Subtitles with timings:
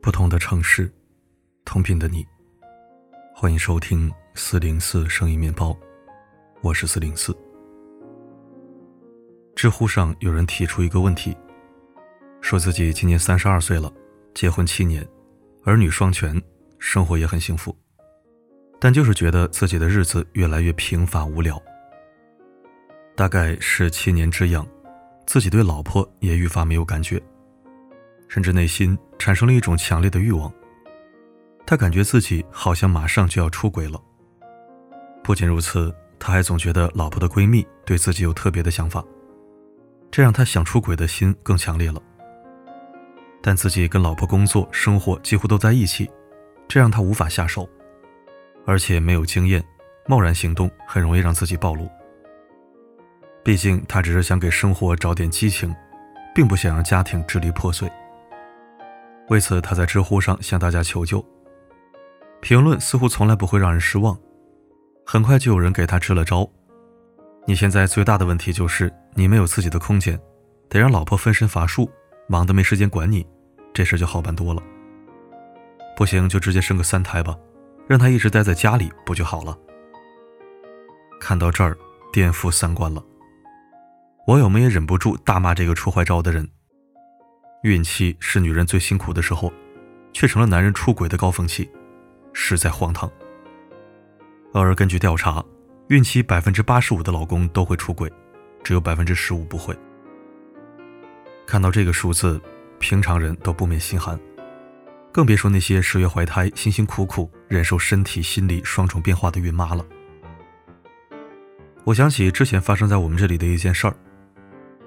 [0.00, 0.90] 不同的城市，
[1.66, 2.26] 同频的你。
[3.34, 5.76] 欢迎收听四零四声音面包，
[6.62, 7.36] 我是四零四。
[9.54, 11.36] 知乎上有人提出一个问题，
[12.40, 13.92] 说自己今年三十二岁了，
[14.32, 15.06] 结婚七年，
[15.64, 16.40] 儿女双全，
[16.78, 17.76] 生活也很幸福，
[18.80, 21.60] 但就是觉得自己的日子越来越平凡无聊。
[23.14, 24.66] 大概是七年之痒，
[25.26, 27.20] 自己对老婆也愈发没有感觉。
[28.28, 30.52] 甚至内心产生了一种强烈的欲望。
[31.66, 34.00] 他感觉自己好像马上就要出轨了。
[35.22, 39.04] 不仅如此，他还总觉得老婆的闺蜜对自己有特别的想法，
[40.10, 42.00] 这让他想出轨的心更强烈了。
[43.48, 46.06] 但自己跟老婆工作、生活几乎都在一起，
[46.68, 47.66] 这让他无法下手，
[48.66, 49.64] 而且没有经验，
[50.06, 51.88] 贸然行动很容易让自己暴露。
[53.42, 55.74] 毕竟他只是想给生活找点激情，
[56.34, 57.90] 并不想让家庭支离破碎。
[59.30, 61.24] 为此，他在知乎上向大家求救。
[62.42, 64.14] 评论似乎从来不会让人失望，
[65.06, 66.46] 很快就有人给他支了招。
[67.46, 70.20] 你现在最大的问题就是你没有自己的空间，
[70.68, 71.90] 得让老婆分身乏术，
[72.26, 73.26] 忙得没时间管你，
[73.78, 74.60] 这事就好办多了。
[75.96, 77.38] 不行就直接生个三胎吧，
[77.86, 79.56] 让他一直待在家里不就好了？
[81.20, 81.78] 看到这儿，
[82.12, 83.00] 颠覆三观了。
[84.26, 86.48] 网友们也忍不住大骂这个出坏招的人。
[87.62, 89.52] 孕期是女人最辛苦的时候，
[90.12, 91.70] 却成了男人出轨的高峰期，
[92.32, 93.08] 实在荒唐。
[94.52, 95.40] 而根据调查，
[95.86, 98.12] 孕期百分之八十五的老公都会出轨，
[98.64, 99.72] 只有百分之十五不会。
[101.46, 102.40] 看到这个数字，
[102.78, 104.18] 平常人都不免心寒，
[105.12, 109.84] 更别说那些十月怀胎、辛辛苦苦忍受身体、心理双重变化的孕妈了。
[111.84, 113.94] 我想起之前发生在我们这里的一件事儿。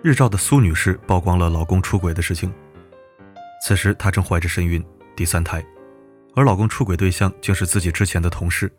[0.04, 2.52] 日照的苏女士曝光了老公出轨的事情。
[3.64, 4.84] 此时她正怀着身孕，
[5.16, 5.64] 第三胎，
[6.36, 8.72] 而老公出轨对象竟是自己之前的同事。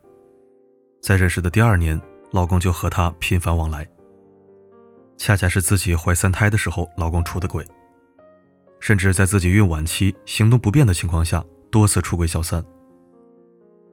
[1.00, 2.00] 在认识的第二年，
[2.33, 3.87] 老公就和她频繁往来。
[5.17, 7.65] 恰恰是自己怀三胎的时候，老公出的轨，
[8.82, 12.62] 甚至在自己孕晚期行动不便的情况下，多次出轨小三。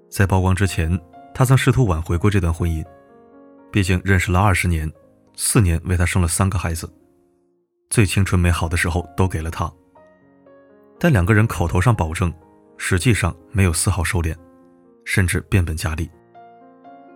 [0.10, 1.00] 在曝光之前，
[1.32, 2.84] 他曾试图挽回过这段婚姻，
[3.72, 4.92] 毕竟认识了二十年，
[5.36, 6.92] 四年为他生了三个孩子。
[7.92, 9.72] 最青春美好的时候都给了他，
[11.00, 12.34] 但两个人口头上保证，
[12.76, 14.36] 实际上没有丝毫收敛，
[15.06, 16.10] 甚至变本加厉。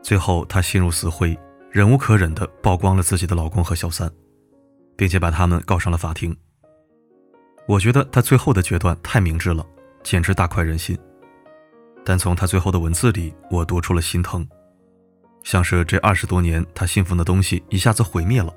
[0.03, 1.35] 最后，她心如死灰，
[1.71, 4.11] 忍无可忍地曝光了自己的老公和小三，
[4.95, 6.37] 并且把他们告上了法庭。
[7.65, 9.65] 我觉得他最后的决断太明智了，
[10.03, 10.97] 简直大快人心。
[12.03, 14.45] 但从他最后的文字里，我读出了心疼，
[15.43, 18.53] 像是这二十多年他信奉的东西一下子毁灭了。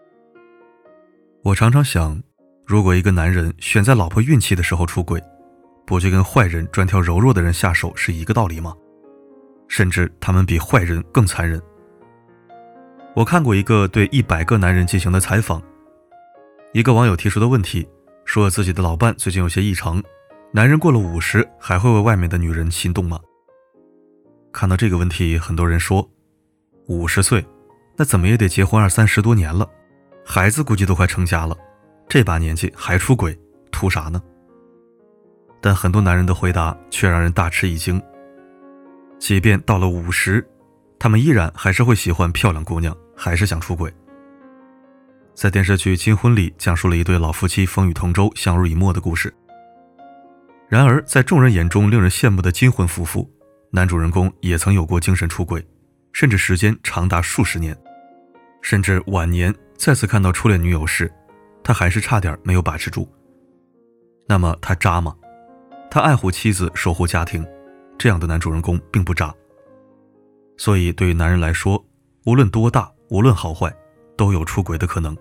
[1.45, 2.21] 我常常想，
[2.67, 5.23] 如果一个男人选在老婆孕期的时候出轨，
[5.87, 8.75] 不就跟坏人专挑柔弱的人下手是一个道理吗？
[9.69, 11.63] 甚至他们比坏人更残忍。
[13.15, 15.63] 我看过一个对一百个男人进行的采访，
[16.73, 17.89] 一个网友提出的问题，
[18.27, 20.03] 说自己的老伴最近有些异常，
[20.53, 23.19] 男人过了五十还会为外面的女人心动吗？
[24.53, 26.07] 看到这个问题，很多人说，
[26.89, 27.43] 五十岁，
[27.97, 29.67] 那怎么也得结婚二三十多年了。
[30.25, 31.57] 孩子估计都快成家了，
[32.09, 33.39] 这把年纪还出轨，
[33.71, 34.21] 图啥呢？
[35.63, 38.03] 但很多男人的回答却让人大吃一惊。
[39.21, 40.47] 即便到了五十，
[40.99, 43.91] 他们依然还是会喜欢漂亮姑娘，还是想出轨。
[45.37, 49.33] 在电视剧《金婚》里，讲述了一对老夫妻风雨同舟、相濡以沫的故事。
[50.67, 53.31] 然而，在众人眼中令人羡慕的金婚夫妇，
[53.71, 55.63] 男主人公也曾有过精神出轨，
[56.15, 57.77] 甚至时间长达数十年，
[58.63, 59.55] 甚至晚年。
[59.77, 61.13] 再次看到初恋女友时，
[61.63, 63.07] 他还是差点没有把持住。
[64.27, 65.15] 那么他渣吗？
[65.91, 67.47] 他爱护妻子，守护家庭，
[67.99, 69.35] 这样的男主人公并不渣。
[70.57, 71.85] 所以对于男人来说，
[72.25, 73.71] 无论多大，无论好坏，
[74.17, 75.15] 都有出轨的可能。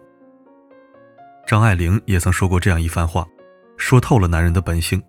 [1.46, 3.24] 张爱玲也曾说过这样一番话，
[3.78, 5.02] 说透了男人的本性。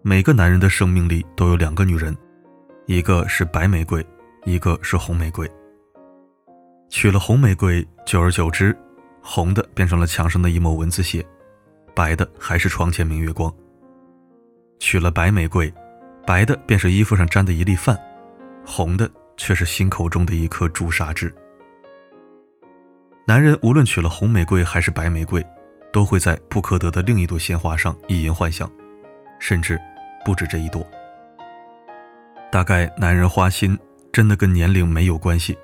[0.00, 2.16] 每个男人的生命里都有两个女人，
[2.86, 4.04] 一个是白玫瑰，
[4.44, 5.50] 一个是红玫瑰。
[6.88, 8.76] 娶了红玫瑰，久而久之，
[9.20, 11.24] 红的变成了墙上的一抹蚊子血，
[11.96, 13.52] 白的还是床前明月光。
[14.78, 15.72] 娶了白玫瑰，
[16.24, 17.98] 白的便是衣服上沾的一粒饭，
[18.64, 21.34] 红的却是心口中的一颗朱砂痣。
[23.30, 25.40] 男人无论娶了红玫瑰还是白玫瑰，
[25.92, 28.68] 都会在不可得的另一朵鲜花上意淫幻想，
[29.38, 29.80] 甚至
[30.24, 30.84] 不止这一朵。
[32.50, 33.78] 大概男人花心
[34.12, 35.56] 真的跟年龄没有关系。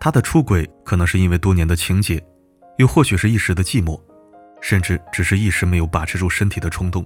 [0.00, 2.18] 他的出轨可能是因为多年的情结，
[2.78, 4.00] 又或许是一时的寂寞，
[4.62, 7.04] 甚至只是一时没有把持住身体的冲动。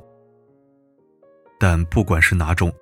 [1.59, 2.73] 但不管是哪种，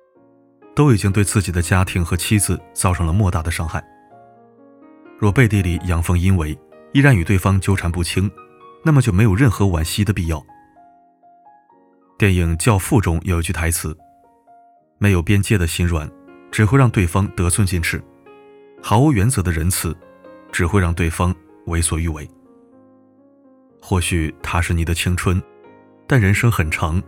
[0.75, 3.83] 都已经对自己的家庭和妻子造成了莫大的伤害。
[5.17, 6.55] 若背地里阳奉阴违，
[6.93, 8.29] 依然与对方纠缠不清，
[8.83, 10.43] 那么就没有任何惋惜的必要。
[12.17, 13.95] 电影《教父》中有一句台词
[14.97, 16.09] ：“没有边界的心软，
[16.51, 17.99] 只会让对方得寸进尺；
[18.81, 19.95] 毫无原则的仁慈，
[20.51, 21.35] 只会让对方
[21.67, 22.27] 为所欲为。”
[23.79, 25.41] 或许他是你的青春，
[26.07, 27.01] 但人生很长，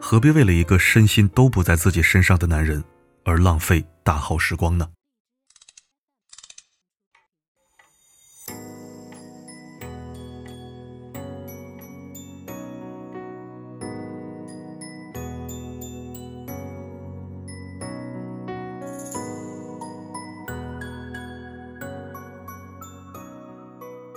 [0.00, 2.82] 何必为了一个身心都不在自己身上的男人
[3.24, 4.88] 而浪费大好时光呢？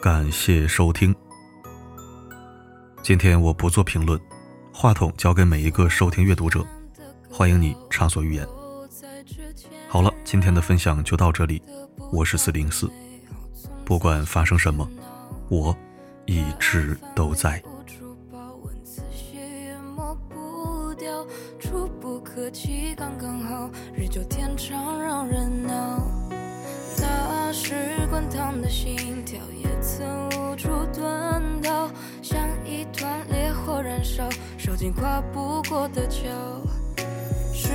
[0.04, 1.16] 感谢收听。
[3.02, 4.20] 今天我不做评论，
[4.74, 6.62] 话筒交给每一个收听阅读者，
[7.32, 8.46] 欢迎你畅所欲言。
[9.88, 11.64] 好了，今天的分享就到这里，
[12.12, 12.92] 我是四零四，
[13.86, 14.86] 不管发生什么，
[15.48, 15.74] 我
[16.26, 17.64] 一直都在。
[21.62, 25.98] 触不可及，刚刚好，日久天长让人恼
[27.54, 27.76] 是
[28.10, 31.88] 滚烫的心跳，也曾无处遁逃，
[32.20, 34.28] 像一团烈火燃烧，
[34.58, 36.28] 烧尽跨不过的桥。
[37.54, 37.70] 时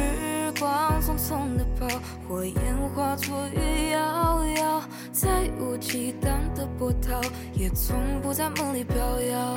[0.58, 1.86] 光匆匆的跑，
[2.28, 2.54] 火焰
[2.92, 4.82] 化作云遥遥，
[5.12, 7.20] 再无忌惮的波涛，
[7.54, 9.54] 也从不在梦里飘摇。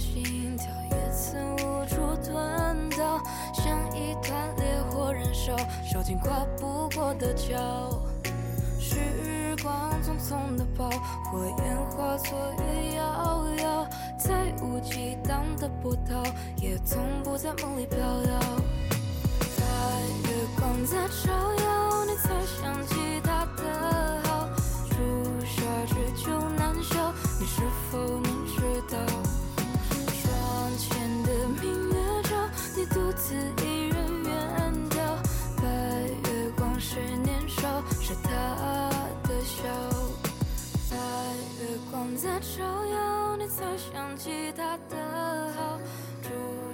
[0.00, 3.20] 心跳也曾无处遁逃，
[3.52, 5.54] 像一团烈火燃烧，
[5.84, 8.00] 烧尽跨不过的桥。
[8.80, 10.88] 时光匆匆的跑，
[11.30, 13.86] 火焰化作雨遥遥，
[14.18, 16.22] 再无忌惮的波涛，
[16.56, 18.40] 也从不在梦里飘摇。
[19.58, 19.62] 在
[20.24, 21.30] 月光在照
[21.62, 23.20] 耀，你才想起
[41.90, 45.80] 光在照耀，你才想起他的好，
[46.22, 46.28] 朱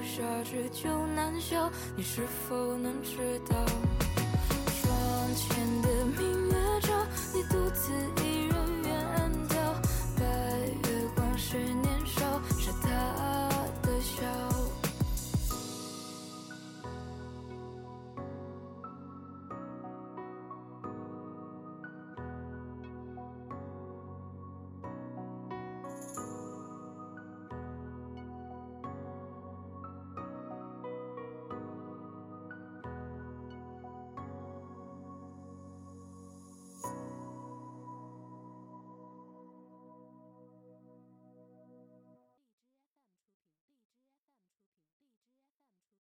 [0.04, 3.56] 砂痣久难消，你是否能知道？
[4.82, 5.88] 窗前的
[6.18, 6.92] 明月照
[7.34, 8.15] 你独自。